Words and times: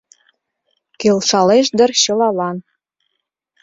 Келшалеш 0.99 1.67
дыр 1.77 1.91
чылалан: 2.01 2.57